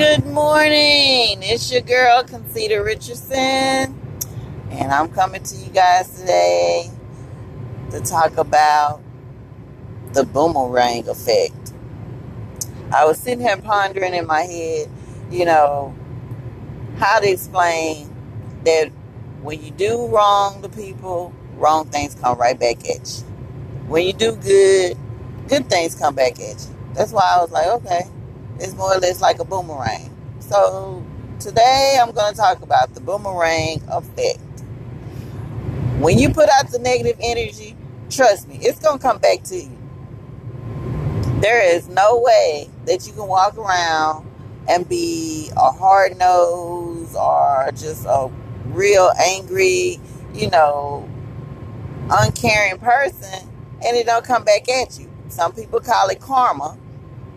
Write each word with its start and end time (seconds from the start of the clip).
Good 0.00 0.24
morning. 0.24 1.42
It's 1.42 1.70
your 1.70 1.82
girl, 1.82 2.22
Concita 2.22 2.82
Richardson, 2.82 3.94
and 4.70 4.90
I'm 4.90 5.10
coming 5.10 5.42
to 5.42 5.56
you 5.56 5.68
guys 5.68 6.18
today 6.18 6.90
to 7.90 8.00
talk 8.00 8.38
about 8.38 9.02
the 10.14 10.24
boomerang 10.24 11.06
effect. 11.06 11.74
I 12.94 13.04
was 13.04 13.18
sitting 13.18 13.40
here 13.44 13.58
pondering 13.58 14.14
in 14.14 14.26
my 14.26 14.40
head, 14.40 14.88
you 15.30 15.44
know, 15.44 15.94
how 16.96 17.20
to 17.20 17.30
explain 17.30 18.08
that 18.64 18.88
when 19.42 19.62
you 19.62 19.70
do 19.70 20.06
wrong 20.06 20.62
to 20.62 20.70
people, 20.70 21.34
wrong 21.56 21.84
things 21.84 22.14
come 22.14 22.38
right 22.38 22.58
back 22.58 22.88
at 22.88 23.06
you. 23.06 23.24
When 23.86 24.06
you 24.06 24.14
do 24.14 24.34
good, 24.36 24.96
good 25.46 25.68
things 25.68 25.94
come 25.94 26.14
back 26.14 26.40
at 26.40 26.58
you. 26.58 26.76
That's 26.94 27.12
why 27.12 27.34
I 27.36 27.42
was 27.42 27.50
like, 27.50 27.66
okay, 27.66 28.04
it's 28.60 28.74
more 28.74 28.94
or 28.94 28.98
less 28.98 29.20
like 29.20 29.38
a 29.38 29.44
boomerang. 29.44 30.14
So 30.40 31.04
today 31.38 31.98
I'm 32.00 32.12
going 32.12 32.34
to 32.34 32.38
talk 32.38 32.62
about 32.62 32.94
the 32.94 33.00
boomerang 33.00 33.82
effect. 33.88 34.38
When 35.98 36.18
you 36.18 36.30
put 36.30 36.48
out 36.50 36.70
the 36.70 36.78
negative 36.78 37.16
energy, 37.20 37.76
trust 38.10 38.48
me, 38.48 38.58
it's 38.60 38.78
going 38.78 38.98
to 38.98 39.02
come 39.02 39.18
back 39.18 39.42
to 39.44 39.56
you. 39.56 39.78
There 41.40 41.74
is 41.74 41.88
no 41.88 42.20
way 42.20 42.68
that 42.86 43.06
you 43.06 43.12
can 43.14 43.26
walk 43.26 43.56
around 43.56 44.26
and 44.68 44.88
be 44.88 45.50
a 45.56 45.70
hard 45.72 46.18
nose 46.18 47.16
or 47.16 47.70
just 47.72 48.04
a 48.06 48.30
real 48.66 49.10
angry, 49.18 49.98
you 50.34 50.50
know, 50.50 51.08
uncaring 52.10 52.78
person 52.78 53.48
and 53.84 53.96
it 53.96 54.06
don't 54.06 54.24
come 54.24 54.44
back 54.44 54.68
at 54.68 54.98
you. 54.98 55.10
Some 55.28 55.52
people 55.52 55.80
call 55.80 56.08
it 56.08 56.20
karma, 56.20 56.76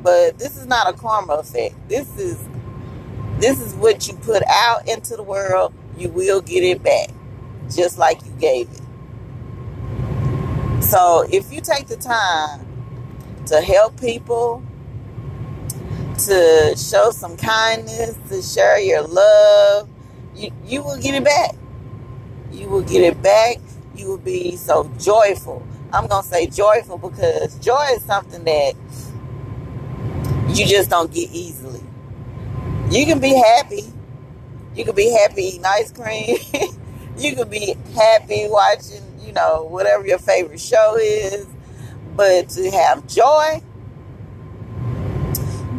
but 0.03 0.37
this 0.37 0.57
is 0.57 0.65
not 0.65 0.93
a 0.93 0.97
karma 0.97 1.33
effect. 1.33 1.75
This 1.87 2.17
is 2.17 2.37
this 3.39 3.59
is 3.59 3.73
what 3.75 4.07
you 4.07 4.13
put 4.15 4.43
out 4.47 4.87
into 4.87 5.15
the 5.15 5.23
world, 5.23 5.73
you 5.97 6.09
will 6.09 6.41
get 6.41 6.63
it 6.63 6.83
back 6.83 7.09
just 7.73 7.97
like 7.97 8.23
you 8.25 8.31
gave 8.39 8.69
it. 8.69 8.81
So, 10.83 11.25
if 11.31 11.51
you 11.51 11.61
take 11.61 11.87
the 11.87 11.95
time 11.97 12.65
to 13.47 13.61
help 13.61 13.99
people, 13.99 14.63
to 16.25 16.75
show 16.77 17.11
some 17.11 17.35
kindness, 17.35 18.17
to 18.29 18.41
share 18.41 18.79
your 18.79 19.01
love, 19.01 19.89
you, 20.35 20.51
you 20.65 20.83
will 20.83 20.97
get 20.97 21.15
it 21.15 21.23
back. 21.23 21.55
You 22.51 22.67
will 22.69 22.83
get 22.83 23.01
it 23.01 23.21
back. 23.21 23.57
You 23.95 24.07
will 24.07 24.17
be 24.17 24.55
so 24.55 24.89
joyful. 24.99 25.65
I'm 25.91 26.07
going 26.07 26.23
to 26.23 26.27
say 26.27 26.47
joyful 26.47 26.97
because 26.97 27.55
joy 27.59 27.87
is 27.93 28.03
something 28.03 28.43
that 28.43 28.73
you 30.53 30.67
just 30.67 30.89
don't 30.89 31.11
get 31.11 31.29
easily. 31.31 31.81
You 32.91 33.05
can 33.05 33.19
be 33.19 33.33
happy. 33.33 33.83
You 34.75 34.85
can 34.85 34.93
be 34.95 35.09
happy 35.09 35.43
eating 35.43 35.65
ice 35.65 35.91
cream. 35.91 36.37
you 37.17 37.35
can 37.35 37.49
be 37.49 37.75
happy 37.95 38.47
watching, 38.47 39.03
you 39.19 39.33
know, 39.33 39.63
whatever 39.63 40.05
your 40.05 40.19
favorite 40.19 40.59
show 40.59 40.95
is. 40.99 41.47
But 42.15 42.49
to 42.49 42.69
have 42.69 43.07
joy, 43.07 43.61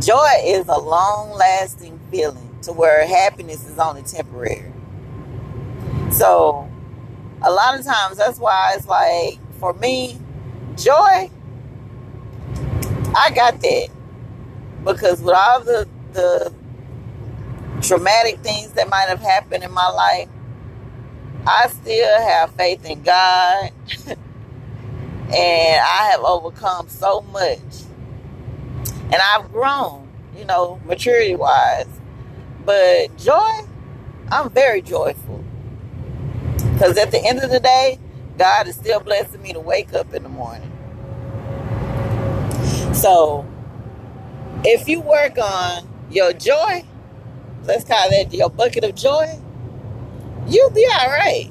joy 0.00 0.30
is 0.44 0.66
a 0.66 0.78
long 0.78 1.30
lasting 1.30 2.00
feeling 2.10 2.58
to 2.62 2.72
where 2.72 3.06
happiness 3.06 3.68
is 3.68 3.78
only 3.78 4.02
temporary. 4.02 4.72
So, 6.10 6.68
a 7.42 7.50
lot 7.50 7.78
of 7.78 7.84
times 7.84 8.16
that's 8.16 8.38
why 8.38 8.74
it's 8.76 8.88
like, 8.88 9.38
for 9.60 9.72
me, 9.74 10.18
joy, 10.76 11.30
I 13.16 13.30
got 13.30 13.60
that 13.60 13.88
because 14.84 15.20
with 15.20 15.34
all 15.34 15.60
the 15.60 15.88
the 16.12 16.52
traumatic 17.82 18.38
things 18.40 18.72
that 18.72 18.88
might 18.88 19.08
have 19.08 19.20
happened 19.20 19.64
in 19.64 19.72
my 19.72 19.88
life, 19.88 20.28
I 21.46 21.68
still 21.68 22.20
have 22.20 22.50
faith 22.52 22.84
in 22.84 23.02
God. 23.02 23.70
and 25.34 25.80
I 25.80 26.10
have 26.12 26.20
overcome 26.20 26.88
so 26.88 27.22
much. 27.22 27.60
And 29.04 29.16
I've 29.16 29.50
grown, 29.52 30.08
you 30.36 30.44
know, 30.44 30.80
maturity 30.86 31.34
wise. 31.34 31.88
But 32.64 33.16
joy, 33.18 33.60
I'm 34.30 34.50
very 34.50 34.80
joyful. 34.80 35.44
Because 36.72 36.96
at 36.98 37.10
the 37.10 37.24
end 37.24 37.40
of 37.40 37.50
the 37.50 37.60
day, 37.60 37.98
God 38.38 38.68
is 38.68 38.76
still 38.76 39.00
blessing 39.00 39.42
me 39.42 39.52
to 39.52 39.60
wake 39.60 39.92
up 39.92 40.14
in 40.14 40.22
the 40.22 40.28
morning. 40.28 40.70
So 42.92 43.46
if 44.64 44.88
you 44.88 45.00
work 45.00 45.38
on 45.38 45.88
your 46.10 46.32
joy, 46.32 46.84
let's 47.64 47.84
call 47.84 48.10
that 48.10 48.32
your 48.32 48.50
bucket 48.50 48.84
of 48.84 48.94
joy, 48.94 49.38
you'll 50.48 50.70
be 50.70 50.86
all 51.00 51.08
right. 51.10 51.50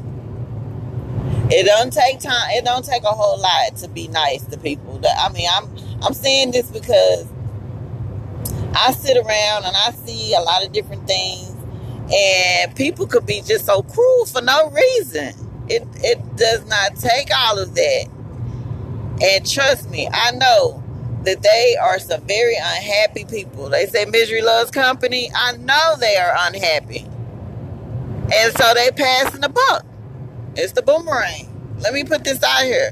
It 1.52 1.66
don't 1.66 1.94
take 1.94 2.20
time. 2.20 2.50
It 2.52 2.66
don't 2.66 2.86
take 2.86 3.04
a 3.04 3.08
whole 3.10 3.40
lot 3.40 3.76
to 3.78 3.88
be 3.88 4.08
nice 4.08 4.44
to 4.48 4.58
people. 4.58 5.02
I 5.20 5.30
mean, 5.32 5.48
I'm 5.52 5.70
I'm 6.04 6.14
saying 6.14 6.52
this 6.52 6.70
because 6.72 7.28
I 8.76 8.94
sit 8.94 9.18
around 9.18 9.66
and 9.66 9.76
I 9.76 9.92
see 10.06 10.34
a 10.36 10.42
lot 10.42 10.66
of 10.66 10.72
different 10.74 11.08
things, 11.08 11.56
and 12.14 12.76
people 12.76 13.08
could 13.08 13.26
be 13.26 13.42
just 13.42 13.66
so 13.66 13.84
cruel 13.84 14.26
for 14.26 14.42
no 14.42 14.70
reason. 14.72 15.34
It 15.70 15.88
it 15.98 16.36
does 16.38 16.66
not 16.68 16.96
take 16.98 17.30
all 17.36 17.60
of 17.60 17.76
that. 17.76 18.06
And 19.22 19.50
trust 19.50 19.90
me, 19.90 20.10
I 20.12 20.32
know 20.32 20.83
that 21.26 21.42
they 21.42 21.76
are 21.82 22.00
some 22.00 22.22
very 22.28 22.56
unhappy 22.56 23.26
people. 23.26 23.70
They 23.70 23.86
say 23.88 24.06
misery 24.06 24.42
loves 24.42 24.72
company. 24.72 25.32
I 25.36 25.58
know 25.58 25.96
they 26.00 26.18
are 26.18 26.36
unhappy. 26.38 27.06
And 28.34 28.54
so 28.58 28.74
they 28.74 28.92
passing 28.92 29.42
the 29.42 29.50
buck. 29.50 29.86
It's 30.56 30.74
the 30.74 30.82
boomerang. 30.82 31.50
Let 31.80 31.94
me 31.94 32.04
put 32.04 32.24
this 32.24 32.44
out 32.44 32.64
here. 32.64 32.92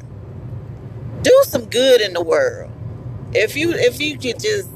Do 1.22 1.44
some 1.46 1.66
good 1.66 2.02
in 2.02 2.14
the 2.14 2.24
world. 2.24 2.72
If 3.34 3.56
you 3.56 3.72
if 3.72 4.00
you 4.02 4.18
could 4.18 4.40
just 4.40 4.70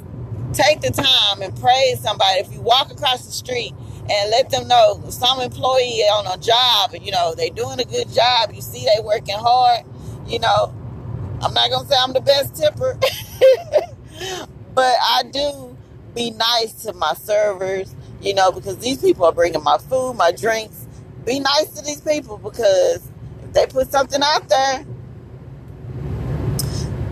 take 0.54 0.82
the 0.82 0.92
time 0.92 1.42
and 1.42 1.60
praise 1.60 2.00
somebody, 2.00 2.40
if 2.40 2.52
you 2.54 2.62
walk 2.62 2.92
across 2.92 3.26
the 3.26 3.32
street 3.32 3.74
and 4.10 4.32
let 4.32 4.50
them 4.50 4.68
know 4.68 5.02
some 5.10 5.42
employee 5.42 6.02
on 6.04 6.28
a 6.28 6.42
job, 6.42 6.92
you 7.02 7.12
know, 7.12 7.36
they 7.36 7.50
doing 7.50 7.80
a 7.80 7.86
good 7.86 8.12
job, 8.14 8.54
you 8.54 8.62
see 8.62 8.86
they 8.86 9.02
working 9.04 9.38
hard, 9.38 9.82
you 10.28 10.40
know, 10.40 10.74
I'm 11.42 11.54
not 11.54 11.70
gonna 11.72 11.88
say 11.88 11.96
I'm 12.00 12.14
the 12.14 12.22
best 12.22 12.56
tipper, 12.56 12.98
but 14.74 14.96
I 15.02 15.24
do 15.32 15.76
be 16.16 16.32
nice 16.32 16.74
to 16.84 16.94
my 16.94 17.14
servers, 17.14 17.94
you 18.22 18.34
know, 18.34 18.52
because 18.52 18.78
these 18.78 19.00
people 19.00 19.26
are 19.26 19.32
bringing 19.32 19.64
my 19.64 19.78
food, 19.78 20.16
my 20.16 20.32
drinks. 20.32 20.88
Be 21.26 21.40
nice 21.40 21.68
to 21.76 21.84
these 21.84 22.02
people 22.02 22.38
because 22.38 23.02
if 23.44 23.54
they 23.54 23.66
put 23.66 23.92
something 23.92 24.22
out 24.24 24.48
there, 24.48 24.86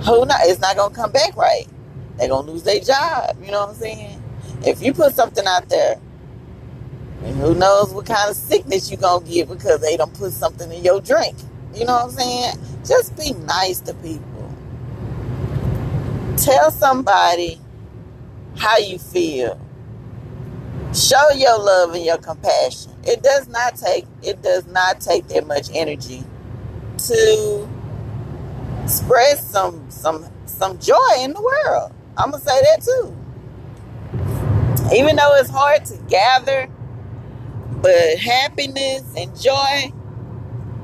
who 0.03 0.25
knows? 0.25 0.38
It's 0.44 0.59
not 0.59 0.75
gonna 0.75 0.94
come 0.94 1.11
back 1.11 1.35
right. 1.35 1.67
They're 2.17 2.29
gonna 2.29 2.50
lose 2.51 2.63
their 2.63 2.79
job. 2.79 3.38
You 3.44 3.51
know 3.51 3.61
what 3.61 3.69
I'm 3.69 3.75
saying? 3.75 4.22
If 4.66 4.81
you 4.81 4.94
put 4.94 5.16
something 5.16 5.45
out 5.45 5.69
there, 5.69 6.00
and 7.23 7.35
who 7.38 7.55
knows 7.55 7.94
what 7.94 8.05
kind 8.05 8.29
of 8.29 8.35
sickness 8.35 8.91
you 8.91 8.97
gonna 8.97 9.25
get 9.25 9.47
because 9.47 9.79
they 9.79 9.95
don't 9.95 10.13
put 10.13 10.34
something 10.34 10.72
in 10.72 10.84
your 10.84 11.00
drink. 11.00 11.38
You 11.73 11.85
know 11.85 11.94
what 11.94 12.05
I'm 12.05 12.11
saying? 12.11 12.55
Just 12.85 13.17
be 13.17 13.31
nice 13.45 13.79
to 13.81 13.94
people. 13.95 14.33
Tell 16.38 16.72
somebody 16.72 17.60
how 18.58 18.78
you 18.78 19.00
feel. 19.00 19.60
Show 20.94 21.32
your 21.36 21.60
love 21.60 21.94
and 21.96 22.06
your 22.06 22.18
compassion. 22.18 22.94
It 23.06 23.24
does 23.24 23.48
not 23.48 23.76
take 23.76 24.06
it 24.24 24.42
does 24.42 24.68
not 24.68 25.02
take 25.02 25.28
that 25.30 25.48
much 25.48 25.70
energy 25.74 26.24
to 26.98 27.70
spread 28.88 29.40
some 29.40 29.90
some 29.90 30.26
some 30.46 30.80
joy 30.80 31.16
in 31.20 31.34
the 31.34 31.42
world. 31.42 31.94
I'm 32.18 32.32
gonna 32.32 32.44
say 32.44 32.62
that 32.62 32.84
too. 32.84 33.16
Even 34.96 35.16
though 35.16 35.36
it's 35.36 35.50
hard 35.50 35.86
to 35.86 35.97
gather, 36.09 36.70
but 37.82 38.20
happiness 38.20 39.03
and 39.18 39.40
joy 39.40 39.91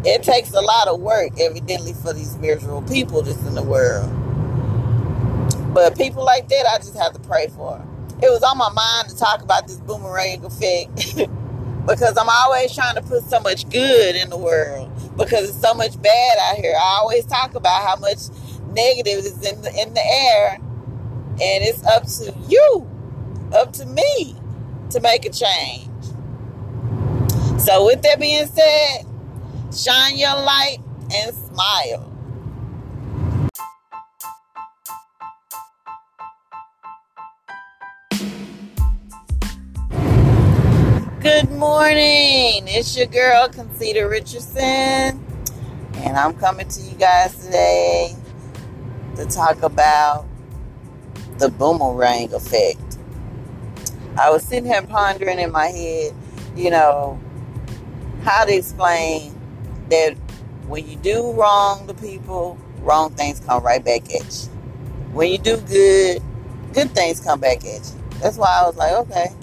it 0.06 0.24
takes 0.24 0.54
a 0.54 0.62
lot 0.62 0.88
of 0.88 1.02
work, 1.02 1.32
evidently, 1.40 1.94
for 1.94 2.14
these 2.14 2.38
miserable 2.38 2.84
people 2.84 3.22
that's 3.22 3.46
in 3.46 3.56
the 3.56 3.64
world. 3.64 4.10
But 5.80 5.98
people 5.98 6.26
like 6.26 6.50
that, 6.50 6.66
I 6.66 6.78
just 6.80 6.98
have 6.98 7.14
to 7.14 7.20
pray 7.22 7.48
for. 7.48 7.82
It 8.22 8.30
was 8.30 8.44
on 8.44 8.58
my 8.58 8.70
mind 8.70 9.08
to 9.10 9.16
talk 9.16 9.42
about 9.42 9.66
this 9.66 9.78
boomerang 9.78 10.44
effect 10.44 11.16
because 11.88 12.18
I'm 12.18 12.28
always 12.28 12.76
trying 12.76 12.96
to 12.96 13.02
put 13.02 13.24
so 13.24 13.40
much 13.40 13.70
good 13.70 14.18
in 14.18 14.30
the 14.30 14.38
world 14.38 14.92
because 15.16 15.48
it's 15.50 15.62
so 15.62 15.74
much 15.74 16.00
bad 16.02 16.38
out 16.42 16.58
here. 16.58 16.76
I 16.76 16.98
always 17.00 17.26
talk 17.26 17.56
about 17.56 17.88
how 17.88 17.96
much 17.96 18.18
negative 18.74 19.20
is 19.20 19.42
in 19.50 19.62
the 19.62 19.74
in 19.82 19.94
the 19.94 20.06
air, 20.06 20.56
and 20.56 21.64
it's 21.64 21.82
up 21.86 22.06
to 22.08 22.38
you, 22.50 22.86
up 23.54 23.72
to 23.76 23.86
me, 23.86 24.36
to 24.90 25.00
make 25.00 25.24
a 25.26 25.30
change. 25.30 25.88
So, 27.62 27.86
with 27.86 28.02
that 28.02 28.18
being 28.20 28.48
said, 28.48 29.06
Shine 29.74 30.18
your 30.18 30.36
light 30.36 30.80
and 31.16 31.34
smile. 31.34 32.09
Good 41.22 41.52
morning. 41.52 42.64
It's 42.70 42.96
your 42.96 43.06
girl, 43.06 43.50
Concita 43.50 44.10
Richardson, 44.10 45.22
and 45.96 46.18
I'm 46.18 46.34
coming 46.36 46.70
to 46.70 46.82
you 46.82 46.96
guys 46.96 47.36
today 47.36 48.16
to 49.18 49.26
talk 49.26 49.62
about 49.62 50.26
the 51.38 51.50
boomerang 51.50 52.34
effect. 52.34 52.98
I 54.18 54.30
was 54.30 54.44
sitting 54.46 54.64
here 54.64 54.82
pondering 54.82 55.40
in 55.40 55.52
my 55.52 55.68
head, 55.68 56.16
you 56.56 56.70
know, 56.70 57.20
how 58.24 58.46
to 58.46 58.56
explain 58.56 59.38
that 59.90 60.14
when 60.70 60.88
you 60.88 60.96
do 60.96 61.34
wrong 61.34 61.86
to 61.88 61.94
people, 61.96 62.58
wrong 62.80 63.14
things 63.14 63.42
come 63.42 63.62
right 63.62 63.84
back 63.84 64.06
at 64.16 64.24
you. 64.24 64.50
When 65.12 65.30
you 65.30 65.38
do 65.38 65.58
good, 65.58 66.24
good 66.72 66.92
things 66.92 67.20
come 67.20 67.42
back 67.42 67.66
at 67.66 67.86
you. 67.86 68.04
That's 68.22 68.38
why 68.38 68.60
I 68.62 68.68
was 68.68 68.78
like, 68.78 68.94
okay, 68.94 69.34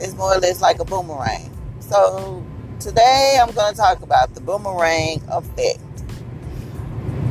it's 0.00 0.14
more 0.14 0.34
or 0.34 0.38
less 0.38 0.60
like 0.60 0.78
a 0.78 0.84
boomerang. 0.84 1.50
So 1.80 2.44
today 2.80 3.38
I'm 3.40 3.50
going 3.52 3.74
to 3.74 3.78
talk 3.78 4.02
about 4.02 4.34
the 4.34 4.40
boomerang 4.40 5.22
effect. 5.30 5.80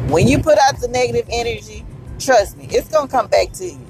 When 0.09 0.27
you 0.27 0.39
put 0.39 0.57
out 0.59 0.79
the 0.79 0.87
negative 0.87 1.27
energy, 1.31 1.85
trust 2.19 2.57
me, 2.57 2.67
it's 2.69 2.89
going 2.89 3.07
to 3.07 3.11
come 3.11 3.27
back 3.27 3.51
to 3.53 3.65
you. 3.65 3.85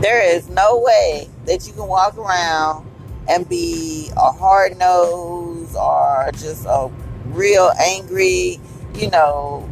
There 0.00 0.22
is 0.22 0.48
no 0.48 0.80
way 0.80 1.28
that 1.46 1.66
you 1.66 1.72
can 1.72 1.86
walk 1.86 2.16
around 2.18 2.90
and 3.28 3.48
be 3.48 4.10
a 4.16 4.32
hard 4.32 4.76
nose 4.78 5.74
or 5.74 6.30
just 6.32 6.66
a 6.66 6.90
real 7.26 7.70
angry, 7.80 8.60
you 8.94 9.10
know, 9.10 9.68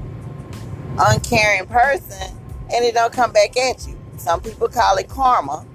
uncaring 0.99 1.67
person 1.67 2.39
and 2.73 2.85
it 2.85 2.94
don't 2.94 3.12
come 3.12 3.33
back 3.33 3.56
at 3.56 3.87
you. 3.87 3.99
Some 4.17 4.41
people 4.41 4.69
call 4.69 4.97
it 4.97 5.09
karma, 5.09 5.67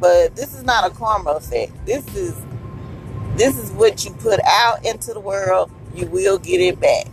but 0.00 0.36
this 0.36 0.54
is 0.54 0.62
not 0.62 0.90
a 0.90 0.94
karma 0.94 1.30
effect. 1.30 1.72
This 1.86 2.06
is 2.14 2.34
this 3.36 3.58
is 3.58 3.70
what 3.72 4.04
you 4.04 4.12
put 4.12 4.40
out 4.44 4.84
into 4.84 5.12
the 5.12 5.20
world, 5.20 5.70
you 5.94 6.06
will 6.06 6.38
get 6.38 6.60
it 6.60 6.78
back 6.78 7.08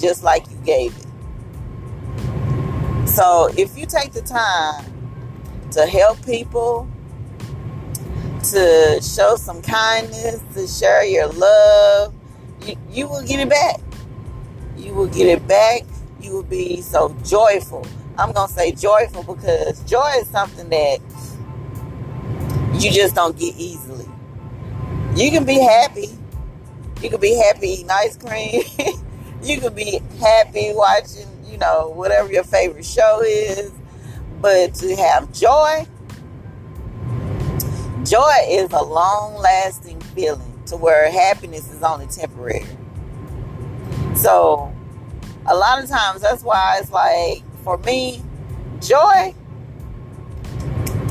just 0.00 0.22
like 0.22 0.48
you 0.50 0.56
gave 0.64 0.96
it. 0.96 1.06
So, 3.08 3.50
if 3.56 3.76
you 3.76 3.86
take 3.86 4.12
the 4.12 4.22
time 4.22 4.84
to 5.72 5.86
help 5.86 6.24
people, 6.24 6.88
to 8.50 9.00
show 9.02 9.36
some 9.36 9.62
kindness, 9.62 10.42
to 10.54 10.66
share 10.66 11.04
your 11.04 11.28
love, 11.28 12.14
you, 12.62 12.76
you 12.90 13.06
will 13.06 13.22
get 13.22 13.40
it 13.40 13.48
back. 13.48 13.80
You 14.76 14.94
will 14.94 15.06
get 15.08 15.26
it 15.26 15.46
back. 15.46 15.82
You 16.20 16.32
will 16.32 16.42
be 16.42 16.80
so 16.80 17.14
joyful. 17.24 17.86
I'm 18.18 18.32
going 18.32 18.48
to 18.48 18.52
say 18.52 18.72
joyful 18.72 19.22
because 19.22 19.80
joy 19.84 20.10
is 20.18 20.28
something 20.28 20.68
that 20.70 20.98
you 22.82 22.90
just 22.90 23.14
don't 23.14 23.38
get 23.38 23.54
easily. 23.56 24.06
You 25.14 25.30
can 25.30 25.44
be 25.44 25.60
happy. 25.60 26.08
You 27.00 27.10
can 27.10 27.20
be 27.20 27.34
happy 27.34 27.68
eating 27.68 27.90
ice 27.90 28.16
cream. 28.16 28.62
you 29.42 29.60
can 29.60 29.72
be 29.72 30.00
happy 30.18 30.72
watching, 30.72 31.28
you 31.46 31.58
know, 31.58 31.92
whatever 31.94 32.32
your 32.32 32.44
favorite 32.44 32.84
show 32.84 33.22
is. 33.24 33.70
But 34.40 34.74
to 34.74 34.96
have 34.96 35.32
joy, 35.32 35.86
joy 38.04 38.32
is 38.48 38.72
a 38.72 38.82
long 38.82 39.34
lasting 39.36 40.00
feeling 40.00 40.60
to 40.66 40.76
where 40.76 41.10
happiness 41.10 41.70
is 41.72 41.82
only 41.82 42.06
temporary. 42.06 42.66
So, 44.16 44.74
a 45.46 45.54
lot 45.54 45.82
of 45.82 45.88
times 45.88 46.22
that's 46.22 46.42
why 46.42 46.78
it's 46.80 46.90
like, 46.90 47.42
for 47.62 47.78
me, 47.78 48.22
joy, 48.80 49.34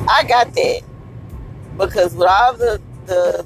I 0.09 0.23
got 0.27 0.53
that. 0.53 0.81
Because 1.81 2.13
with 2.13 2.28
all 2.28 2.54
the, 2.54 2.80
the 3.07 3.45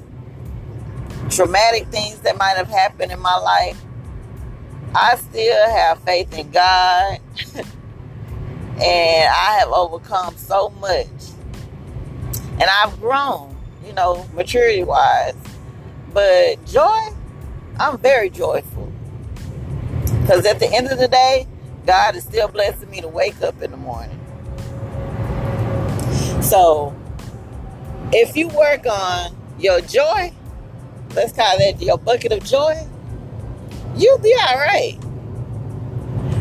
traumatic 1.30 1.86
things 1.88 2.20
that 2.20 2.36
might 2.36 2.56
have 2.56 2.68
happened 2.68 3.10
in 3.10 3.18
my 3.20 3.36
life, 3.38 3.80
I 4.94 5.16
still 5.16 5.70
have 5.70 5.98
faith 6.00 6.36
in 6.36 6.50
God. 6.50 7.18
and 7.54 9.30
I 9.30 9.56
have 9.58 9.70
overcome 9.70 10.36
so 10.36 10.68
much. 10.68 11.06
And 12.60 12.64
I've 12.64 13.00
grown, 13.00 13.56
you 13.86 13.94
know, 13.94 14.28
maturity 14.34 14.84
wise. 14.84 15.34
But 16.12 16.62
joy, 16.66 17.08
I'm 17.80 17.96
very 17.98 18.28
joyful. 18.28 18.92
Because 20.20 20.44
at 20.44 20.58
the 20.58 20.70
end 20.70 20.88
of 20.88 20.98
the 20.98 21.08
day, 21.08 21.46
God 21.86 22.16
is 22.16 22.24
still 22.24 22.48
blessing 22.48 22.90
me 22.90 23.00
to 23.00 23.08
wake 23.08 23.40
up 23.40 23.62
in 23.62 23.70
the 23.70 23.76
morning. 23.78 24.20
So, 26.42 26.94
if 28.16 28.34
you 28.34 28.48
work 28.48 28.86
on 28.86 29.36
your 29.58 29.82
joy, 29.82 30.32
let's 31.14 31.32
call 31.32 31.58
that 31.58 31.82
your 31.82 31.98
bucket 31.98 32.32
of 32.32 32.42
joy, 32.42 32.74
you'll 33.94 34.18
be 34.18 34.34
all 34.48 34.56
right. 34.56 34.98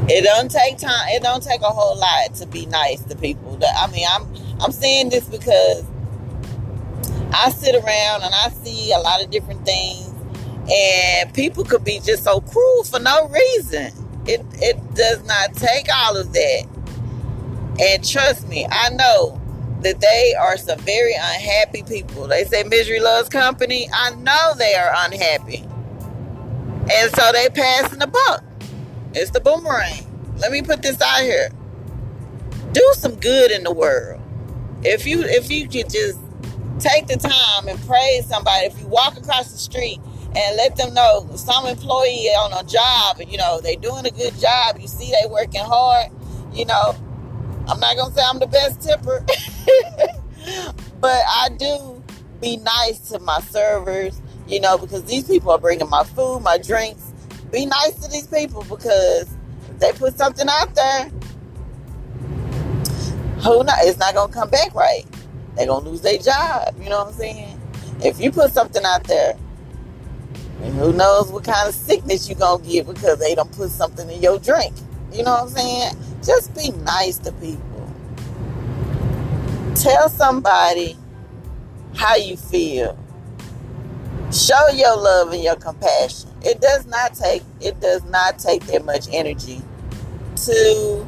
It 0.07 0.23
don't 0.23 0.49
take 0.49 0.77
time. 0.77 1.09
It 1.09 1.21
don't 1.21 1.43
take 1.43 1.61
a 1.61 1.69
whole 1.69 1.97
lot 1.97 2.33
to 2.35 2.45
be 2.45 2.65
nice 2.67 3.01
to 3.03 3.15
people. 3.17 3.59
I 3.77 3.87
mean, 3.87 4.05
I'm 4.09 4.25
I'm 4.61 4.71
saying 4.71 5.09
this 5.09 5.25
because 5.27 5.83
I 7.33 7.49
sit 7.49 7.75
around 7.75 8.23
and 8.23 8.33
I 8.33 8.49
see 8.63 8.93
a 8.93 8.99
lot 8.99 9.21
of 9.21 9.29
different 9.29 9.65
things, 9.65 10.13
and 10.71 11.33
people 11.33 11.65
could 11.65 11.83
be 11.83 11.99
just 11.99 12.23
so 12.23 12.39
cruel 12.39 12.83
for 12.85 12.99
no 12.99 13.27
reason. 13.27 13.91
It 14.25 14.45
it 14.61 14.77
does 14.95 15.25
not 15.25 15.53
take 15.55 15.87
all 15.93 16.15
of 16.15 16.31
that. 16.31 16.67
And 17.81 18.07
trust 18.07 18.47
me, 18.47 18.65
I 18.71 18.89
know 18.91 19.41
that 19.81 19.99
they 19.99 20.33
are 20.39 20.57
some 20.57 20.79
very 20.79 21.13
unhappy 21.13 21.83
people. 21.83 22.27
They 22.27 22.43
say 22.45 22.63
misery 22.63 22.99
loves 22.99 23.29
company. 23.29 23.89
I 23.93 24.15
know 24.15 24.53
they 24.57 24.75
are 24.75 24.91
unhappy. 24.97 25.63
And 26.91 27.15
so 27.15 27.31
they 27.31 27.49
passing 27.49 27.99
the 27.99 28.07
buck. 28.07 28.43
It's 29.13 29.31
the 29.31 29.39
boomerang. 29.39 30.05
Let 30.37 30.51
me 30.51 30.61
put 30.61 30.81
this 30.81 31.01
out 31.01 31.21
here. 31.21 31.49
Do 32.71 32.93
some 32.95 33.15
good 33.15 33.51
in 33.51 33.63
the 33.63 33.73
world. 33.73 34.21
If 34.83 35.07
you 35.07 35.23
if 35.23 35.49
you 35.49 35.67
could 35.67 35.89
just 35.89 36.19
take 36.79 37.07
the 37.07 37.17
time 37.17 37.67
and 37.67 37.79
praise 37.87 38.25
somebody. 38.25 38.65
If 38.65 38.79
you 38.79 38.87
walk 38.87 39.17
across 39.17 39.51
the 39.51 39.57
street 39.57 39.99
and 40.35 40.57
let 40.57 40.75
them 40.75 40.93
know 40.93 41.27
some 41.35 41.65
employee 41.65 42.27
on 42.29 42.53
a 42.53 42.67
job, 42.67 43.21
you 43.27 43.37
know, 43.37 43.61
they 43.61 43.75
doing 43.75 44.05
a 44.05 44.11
good 44.11 44.37
job. 44.39 44.77
You 44.79 44.87
see 44.87 45.11
they 45.11 45.27
working 45.29 45.63
hard. 45.63 46.11
You 46.53 46.65
know, 46.65 46.95
I'm 47.67 47.79
not 47.79 47.97
gonna 47.97 48.13
say 48.13 48.21
I'm 48.27 48.39
the 48.39 48.47
best 48.47 48.81
tipper, 48.81 49.25
but 50.99 51.21
I 51.27 51.49
do 51.57 52.03
be 52.41 52.57
nice 52.57 52.99
to 53.09 53.19
my 53.19 53.39
servers. 53.41 54.21
You 54.47 54.59
know, 54.59 54.77
because 54.77 55.03
these 55.05 55.23
people 55.23 55.51
are 55.51 55.57
bringing 55.57 55.89
my 55.89 56.03
food, 56.03 56.41
my 56.41 56.59
drinks. 56.59 57.13
Be 57.51 57.65
nice 57.65 57.95
to 58.03 58.11
these 58.11 58.27
people 58.27 58.63
because 58.69 59.35
they 59.79 59.91
put 59.93 60.15
something 60.17 60.47
out 60.47 60.75
there, 60.75 61.09
who 63.39 63.63
knows? 63.63 63.75
It's 63.81 63.97
not 63.97 64.13
gonna 64.13 64.31
come 64.31 64.49
back 64.49 64.75
right 64.75 65.05
they're 65.55 65.67
gonna 65.67 65.89
lose 65.89 66.01
their 66.01 66.17
job. 66.17 66.75
You 66.81 66.89
know 66.89 66.99
what 66.99 67.07
I'm 67.07 67.13
saying? 67.13 67.61
If 68.03 68.19
you 68.19 68.31
put 68.31 68.51
something 68.51 68.83
out 68.83 69.03
there, 69.05 69.35
who 70.61 70.93
knows 70.93 71.31
what 71.31 71.43
kind 71.43 71.67
of 71.67 71.75
sickness 71.75 72.27
you 72.27 72.35
gonna 72.35 72.63
get 72.63 72.87
because 72.87 73.19
they 73.19 73.35
don't 73.35 73.51
put 73.51 73.71
something 73.71 74.09
in 74.09 74.21
your 74.21 74.39
drink. 74.39 74.73
You 75.13 75.23
know 75.23 75.31
what 75.31 75.43
I'm 75.43 75.49
saying? 75.49 75.95
Just 76.25 76.55
be 76.55 76.71
nice 76.83 77.19
to 77.19 77.31
people. 77.33 77.93
Tell 79.75 80.09
somebody 80.09 80.97
how 81.95 82.15
you 82.15 82.35
feel. 82.35 82.97
Show 84.31 84.67
your 84.73 84.97
love 84.97 85.31
and 85.33 85.43
your 85.43 85.55
compassion. 85.55 86.29
It 86.43 86.59
does 86.61 86.85
not 86.87 87.13
take 87.13 87.43
it 87.61 87.79
does 87.79 88.03
not 88.05 88.39
take 88.39 88.63
that 88.65 88.83
much 88.85 89.07
energy 89.11 89.61
to 90.35 91.05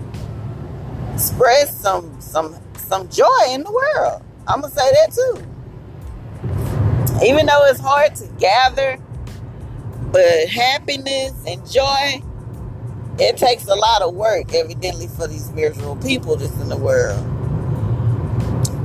spread 1.18 1.68
some 1.70 2.22
some 2.22 2.56
some 2.78 3.10
joy 3.10 3.40
in 3.50 3.64
the 3.64 3.72
world. 3.72 4.22
I'm 4.48 4.62
gonna 4.62 4.74
say 4.74 4.92
that 4.92 5.12
too. 5.14 5.44
Even 7.26 7.48
though 7.48 7.66
it's 7.66 7.80
hard 7.80 8.16
to 8.16 8.28
gather, 8.40 9.00
but 10.12 10.48
happiness 10.48 11.34
and 11.48 11.70
joy, 11.70 12.22
it 13.20 13.38
takes 13.38 13.68
a 13.68 13.76
lot 13.76 14.02
of 14.02 14.14
work, 14.14 14.54
evidently, 14.54 15.08
for 15.08 15.28
these 15.28 15.52
miserable 15.52 15.96
people 15.98 16.36
that's 16.36 16.60
in 16.62 16.70
the 16.70 16.78
world. 16.78 17.24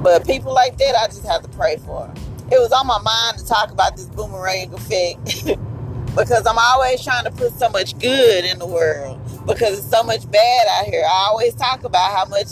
But 0.02 0.26
people 0.26 0.52
like 0.52 0.78
that, 0.78 0.96
I 0.96 1.06
just 1.06 1.24
have 1.26 1.42
to 1.42 1.48
pray 1.50 1.76
for. 1.76 2.12
It 2.50 2.58
was 2.58 2.72
on 2.72 2.86
my 2.86 3.00
mind 3.00 3.38
to 3.38 3.46
talk 3.46 3.70
about 3.70 3.96
this 3.96 4.06
boomerang 4.06 4.72
effect 4.74 5.46
because 6.16 6.46
I'm 6.46 6.58
always 6.58 7.02
trying 7.02 7.24
to 7.24 7.30
put 7.30 7.52
so 7.52 7.68
much 7.68 7.98
good 7.98 8.44
in 8.44 8.58
the 8.58 8.66
world 8.66 9.20
because 9.46 9.78
it's 9.78 9.90
so 9.90 10.02
much 10.02 10.28
bad 10.30 10.66
out 10.70 10.86
here. 10.86 11.04
I 11.04 11.26
always 11.28 11.54
talk 11.54 11.84
about 11.84 12.12
how 12.12 12.24
much 12.26 12.48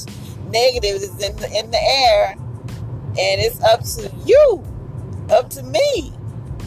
negative 0.48 0.96
is 1.02 1.22
in 1.22 1.36
the, 1.36 1.50
in 1.58 1.70
the 1.70 1.80
air 1.80 2.34
and 3.18 3.40
it's 3.40 3.60
up 3.62 3.82
to 3.82 4.14
you, 4.24 4.64
up 5.30 5.50
to 5.50 5.62
me 5.62 6.12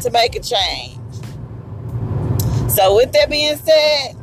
to 0.02 0.12
make 0.12 0.36
a 0.36 0.40
change. 0.40 1.00
So, 2.70 2.96
with 2.96 3.12
that 3.14 3.30
being 3.30 3.56
said, 3.58 4.16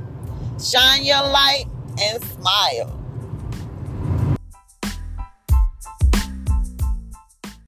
shine 0.62 1.04
your 1.04 1.22
light 1.22 1.64
and 2.02 2.22
smile. 2.22 2.99